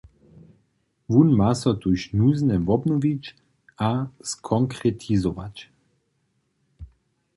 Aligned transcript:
Wón 1.11 1.29
ma 1.39 1.49
so 1.61 1.71
tuž 1.81 1.99
nuznje 2.17 2.55
wobnowić 2.67 3.25
a 3.89 3.89
skonkretizować. 4.31 5.55